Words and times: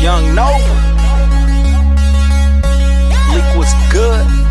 Young 0.00 0.36
Nova. 0.36 0.74
Leak 3.34 3.56
was 3.56 3.72
good. 3.90 4.47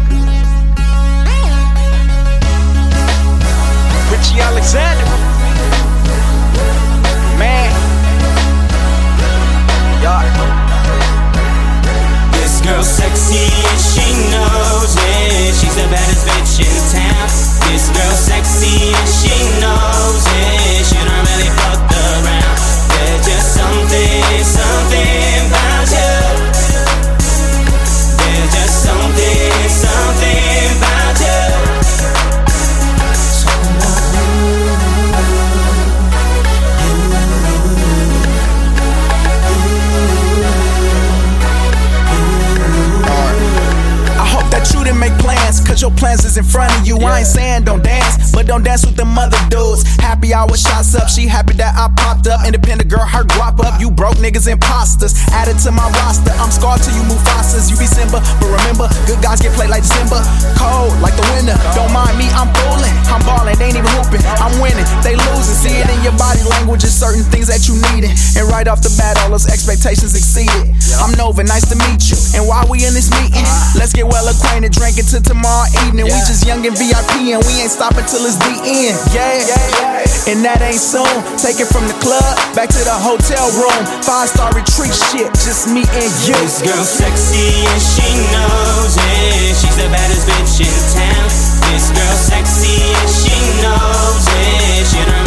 In 46.37 46.43
front 46.43 46.71
of 46.79 46.87
you. 46.87 46.97
I 46.99 47.19
ain't 47.19 47.27
saying 47.27 47.63
don't 47.63 47.83
dance, 47.83 48.26
but 48.37 48.45
don't 48.45 48.61
dance 48.61 48.85
with 48.85 48.93
them 48.93 49.17
other 49.17 49.41
dudes. 49.49 49.81
Happy 49.97 50.29
hour 50.29 50.53
shots 50.53 50.93
up, 50.93 51.09
she 51.09 51.25
happy 51.25 51.57
that 51.57 51.73
I 51.73 51.89
popped 51.97 52.29
up. 52.29 52.45
Independent 52.45 52.85
girl, 52.85 53.01
her 53.01 53.25
guap 53.25 53.57
up. 53.65 53.81
You 53.81 53.89
broke 53.89 54.21
niggas 54.21 54.45
imposters. 54.45 55.17
Added 55.33 55.57
to 55.65 55.73
my 55.73 55.89
roster, 56.05 56.29
I'm 56.37 56.53
scarred 56.53 56.85
till 56.85 56.93
you 56.93 57.01
move 57.09 57.17
Mufasas. 57.17 57.73
You 57.73 57.81
be 57.81 57.89
Simba, 57.89 58.21
but 58.37 58.45
remember, 58.61 58.85
good 59.09 59.17
guys 59.25 59.41
get 59.41 59.57
played 59.57 59.73
like 59.73 59.81
December. 59.81 60.21
Cold, 60.53 60.93
like 61.01 61.17
the 61.17 61.25
winter. 61.33 61.57
Don't 61.73 61.89
mind 61.89 62.13
me, 62.21 62.29
I'm 62.37 62.53
fooling. 62.61 62.93
I'm 63.09 63.25
balling, 63.25 63.57
they 63.57 63.73
ain't 63.73 63.81
even 63.81 63.89
hooping. 63.97 64.21
I'm 64.37 64.53
winning, 64.61 64.85
they 65.01 65.17
losing. 65.17 65.57
See 65.57 65.73
it 65.73 65.89
in 65.89 66.05
your 66.05 66.13
body 66.21 66.45
language, 66.45 66.85
it's 66.85 66.93
certain 66.93 67.25
things 67.33 67.49
that 67.49 67.65
you 67.65 67.81
needin'. 67.89 68.13
And 68.37 68.45
right 68.53 68.69
off 68.69 68.85
the 68.85 68.93
bat, 69.01 69.17
all 69.25 69.33
those 69.33 69.49
expectations 69.49 70.13
exceeded. 70.13 70.77
I'm 71.01 71.09
Nova, 71.17 71.41
nice 71.41 71.65
to 71.73 71.77
meet 71.89 72.05
you. 72.13 72.21
And 72.37 72.45
while 72.45 72.69
we 72.69 72.85
in 72.85 72.93
this 72.93 73.09
meeting, 73.17 73.49
let's 73.73 73.97
get 73.97 74.05
well 74.05 74.29
acquainted, 74.29 74.77
drink 74.77 75.01
it 75.01 75.09
till 75.09 75.25
tomorrow 75.25 75.65
evening. 75.89 76.05
We 76.05 76.21
just 76.29 76.45
young 76.45 76.61
and 76.69 76.77
VIP, 76.77 77.33
and 77.33 77.41
we 77.41 77.65
ain't 77.65 77.73
stopping 77.73 78.05
till 78.05 78.26
it's 78.27 78.35
the 78.43 78.59
end. 78.59 78.99
Yeah, 79.15 80.27
and 80.27 80.43
that 80.43 80.59
ain't 80.59 80.83
soon. 80.83 81.07
Take 81.39 81.63
it 81.63 81.71
from 81.71 81.87
the 81.87 81.95
club 82.03 82.35
back 82.51 82.67
to 82.75 82.81
the 82.83 82.97
hotel 82.99 83.47
room. 83.55 83.81
Five 84.03 84.27
star 84.27 84.51
retreat 84.51 84.91
shit, 84.91 85.31
just 85.39 85.71
me 85.71 85.87
and 85.87 86.11
you. 86.27 86.35
This 86.35 86.59
girl 86.59 86.83
sexy 86.83 87.63
and 87.63 87.79
she 87.79 88.07
knows 88.35 88.99
it. 88.99 89.55
She's 89.55 89.77
the 89.79 89.87
baddest 89.87 90.27
bitch 90.27 90.59
in 90.59 90.75
town. 90.91 91.27
This 91.71 91.87
girl 91.95 92.17
sexy 92.19 92.75
and 92.83 93.07
she 93.07 93.37
knows 93.63 94.25
it. 94.27 94.83
She 94.91 95.26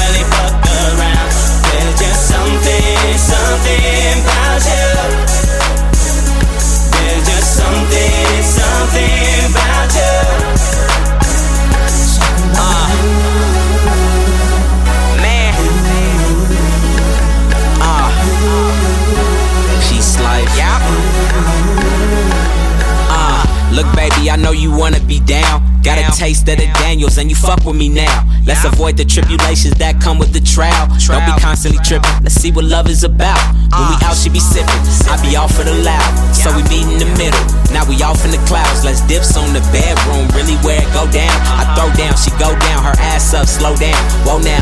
taste 26.21 26.45
of 26.53 26.61
the 26.61 26.69
Daniels, 26.77 27.17
and 27.17 27.33
you 27.33 27.35
fuck 27.35 27.65
with 27.65 27.81
me 27.81 27.89
now. 27.89 28.13
Let's 28.45 28.61
avoid 28.69 29.01
the 29.01 29.09
tribulations 29.09 29.73
that 29.81 30.05
come 30.05 30.21
with 30.21 30.37
the 30.37 30.45
trial. 30.45 30.85
Don't 31.09 31.25
be 31.25 31.33
constantly 31.41 31.81
tripping. 31.81 32.13
Let's 32.21 32.37
see 32.37 32.53
what 32.53 32.69
love 32.69 32.93
is 32.93 33.09
about. 33.09 33.41
When 33.73 33.89
we 33.89 33.97
out, 34.05 34.21
she 34.21 34.29
be 34.29 34.37
sipping. 34.37 34.85
I 35.09 35.17
be 35.25 35.33
off 35.41 35.57
for 35.57 35.65
the 35.65 35.73
loud. 35.81 36.13
So 36.37 36.53
we 36.53 36.61
meet 36.69 36.85
in 36.85 37.01
the 37.01 37.09
middle. 37.17 37.41
Now 37.73 37.89
we 37.89 37.97
off 38.05 38.21
in 38.29 38.37
the 38.37 38.43
clouds. 38.45 38.85
Let's 38.85 39.01
dips 39.09 39.33
on 39.41 39.49
the 39.57 39.65
bedroom. 39.73 40.29
Really 40.37 40.61
where 40.61 40.85
it 40.85 40.91
go 40.93 41.09
down. 41.09 41.33
I 41.57 41.65
throw 41.73 41.89
down, 41.97 42.13
she 42.21 42.29
go 42.37 42.53
down. 42.53 42.85
Her 42.85 42.97
ass 43.01 43.33
up, 43.33 43.49
slow 43.49 43.73
down. 43.81 43.97
Whoa 44.29 44.45
now. 44.45 44.61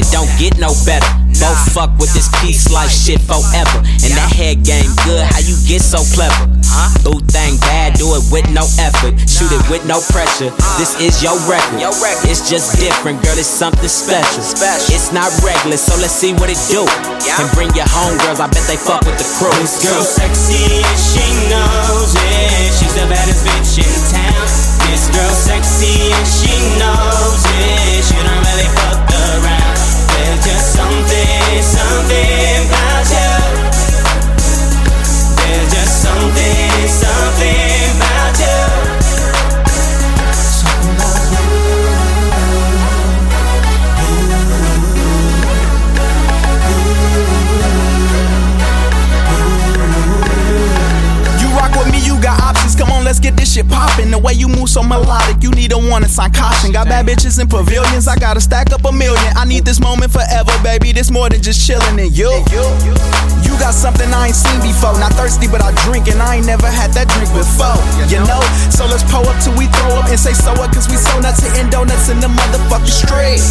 It 0.00 0.08
don't 0.08 0.32
get 0.40 0.56
no 0.56 0.72
better. 0.88 1.06
Both 1.44 1.76
fuck 1.76 1.92
with 2.00 2.08
this 2.16 2.32
peace 2.40 2.72
life 2.72 2.88
shit 2.88 3.20
forever. 3.20 3.84
And 4.00 4.16
that 4.16 4.32
head 4.32 4.64
game 4.64 4.88
good, 5.04 5.28
how 5.28 5.44
you 5.44 5.60
get 5.68 5.84
so 5.84 6.00
clever? 6.16 6.53
Ooh, 7.06 7.20
thing 7.28 7.60
bad, 7.60 7.94
do 7.94 8.14
it 8.16 8.24
with 8.32 8.48
no 8.50 8.64
effort. 8.80 9.14
Shoot 9.28 9.52
it 9.52 9.64
with 9.68 9.84
no 9.86 10.00
pressure. 10.10 10.50
This 10.80 10.96
is 11.00 11.22
your 11.22 11.36
record. 11.44 11.80
It's 12.24 12.48
just 12.48 12.80
different, 12.80 13.22
girl, 13.22 13.36
it's 13.36 13.46
something 13.46 13.88
special. 13.88 14.42
It's 14.88 15.12
not 15.12 15.30
regular, 15.44 15.76
so 15.76 15.94
let's 16.00 16.14
see 16.16 16.32
what 16.32 16.48
it 16.48 16.60
do. 16.72 16.88
And 17.38 17.46
bring 17.52 17.70
your 17.76 17.86
homegirls, 17.88 18.40
I 18.40 18.48
bet 18.48 18.64
they 18.66 18.76
fuck 18.80 19.04
with 19.04 19.18
the 19.20 19.28
crew. 19.36 19.52
This 19.60 19.82
girl 19.84 20.02
sexy 20.02 20.80
and 20.80 20.98
she 20.98 21.43
poppin'. 53.94 54.10
The 54.10 54.18
way 54.18 54.32
you 54.32 54.48
move 54.48 54.68
so 54.68 54.82
melodic, 54.82 55.42
you 55.42 55.50
need 55.50 55.72
a 55.72 55.78
warning 55.78 56.08
sign 56.08 56.32
caution. 56.32 56.72
Got 56.72 56.88
bad 56.88 57.06
bitches 57.06 57.40
in 57.40 57.48
pavilions, 57.48 58.08
I 58.08 58.16
gotta 58.16 58.40
stack 58.40 58.72
up 58.72 58.84
a 58.84 58.92
million. 58.92 59.32
I 59.36 59.44
need 59.44 59.64
this 59.64 59.80
moment 59.80 60.12
forever, 60.12 60.52
baby. 60.62 60.92
This 60.92 61.10
more 61.10 61.28
than 61.28 61.42
just 61.42 61.68
chillin' 61.68 61.98
and 61.98 62.16
you. 62.16 62.30
You 63.44 63.52
got 63.60 63.74
something 63.74 64.10
I 64.12 64.28
ain't 64.28 64.36
seen 64.36 64.58
before. 64.60 64.98
Not 64.98 65.12
thirsty, 65.14 65.46
but 65.46 65.62
I 65.62 65.70
drink, 65.86 66.08
and 66.08 66.20
I 66.20 66.36
ain't 66.36 66.46
never 66.46 66.66
had 66.66 66.90
that 66.94 67.08
drink 67.14 67.30
before. 67.30 67.78
You 68.10 68.18
know? 68.26 68.42
So 68.70 68.86
let's 68.86 69.04
pull 69.06 69.22
up 69.26 69.38
till 69.42 69.54
we 69.54 69.66
throw 69.78 69.94
up 69.94 70.10
and 70.10 70.18
say 70.18 70.34
so 70.34 70.54
cause 70.54 70.88
we 70.90 70.96
so 70.96 71.20
nuts 71.20 71.42
hitting 71.42 71.70
donuts 71.70 72.08
in 72.08 72.18
the 72.18 72.28
motherfucking 72.28 72.90
street. 72.90 73.42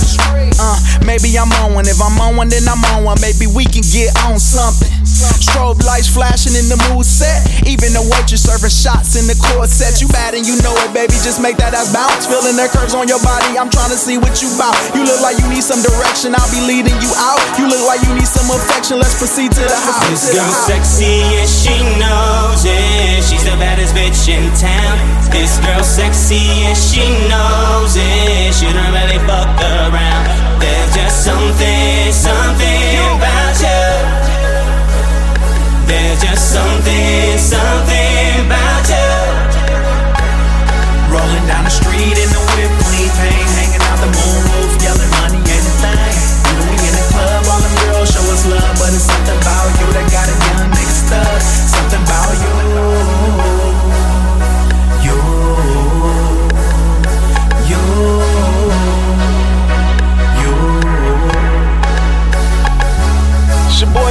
Uh, 0.59 0.77
maybe 1.05 1.31
I'm 1.37 1.51
on 1.63 1.73
one. 1.73 1.87
If 1.87 2.01
I'm 2.01 2.19
on 2.19 2.35
one, 2.35 2.49
then 2.49 2.67
I'm 2.67 2.83
on 2.95 3.03
one. 3.03 3.17
Maybe 3.21 3.47
we 3.47 3.65
can 3.65 3.83
get 3.83 4.11
on 4.27 4.39
something. 4.39 4.91
Strobe 5.13 5.85
lights 5.85 6.09
flashing 6.09 6.57
in 6.57 6.65
the 6.65 6.77
mood 6.89 7.05
set. 7.05 7.45
Even 7.69 7.93
the 7.93 8.01
waitress 8.09 8.49
serving 8.49 8.73
shots 8.73 9.13
in 9.13 9.29
the 9.29 9.37
corset. 9.37 10.01
You 10.01 10.09
bad 10.09 10.33
and 10.33 10.41
you 10.41 10.57
know 10.65 10.73
it, 10.81 10.89
baby. 10.89 11.13
Just 11.21 11.37
make 11.37 11.57
that 11.61 11.77
ass 11.77 11.93
bounce. 11.93 12.25
Feeling 12.25 12.57
the 12.57 12.65
curves 12.73 12.97
on 12.97 13.05
your 13.05 13.21
body. 13.21 13.53
I'm 13.53 13.69
trying 13.69 13.93
to 13.93 13.99
see 13.99 14.17
what 14.17 14.41
you 14.41 14.49
bout. 14.57 14.73
You 14.97 15.05
look 15.05 15.21
like 15.21 15.37
you 15.37 15.45
need 15.53 15.61
some 15.61 15.85
direction. 15.85 16.33
I'll 16.33 16.49
be 16.49 16.65
leading 16.65 16.97
you 16.97 17.13
out. 17.21 17.41
You 17.61 17.69
look 17.69 17.85
like 17.85 18.01
you 18.01 18.13
need 18.17 18.25
some 18.25 18.49
affection. 18.49 18.97
Let's 18.97 19.13
proceed 19.13 19.53
to 19.53 19.63
the 19.63 19.79
house. 19.85 20.09
This 20.09 20.33
girl 20.33 20.53
sexy 20.65 21.21
and 21.37 21.49
she 21.49 21.77
knows 22.01 22.65
it. 22.65 23.21
She's 23.21 23.45
the 23.45 23.53
baddest 23.61 23.93
bitch 23.93 24.25
in 24.25 24.49
town. 24.57 24.97
This 25.29 25.61
girl 25.61 25.85
sexy 25.85 26.65
and 26.65 26.77
she 26.77 27.05
knows 27.29 27.93
it. 27.93 28.49
She 28.57 28.65
don't 28.65 28.89
really 28.89 29.21
fuck 29.29 29.53
around. 29.61 30.25
There's 30.57 30.89
just 30.97 31.25
something, 31.25 32.09
something 32.09 33.12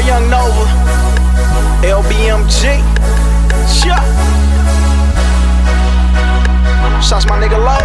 Young 0.07 0.29
Nova. 0.31 0.65
LBMG. 1.83 2.83
Shut. 3.69 4.03
Shouts 7.03 7.27
my 7.27 7.39
nigga 7.41 7.59
Low. 7.59 7.82